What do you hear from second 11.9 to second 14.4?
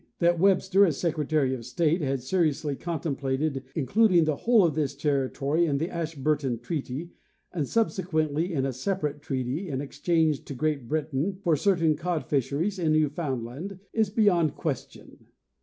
cod fisheries in Newfoundland is be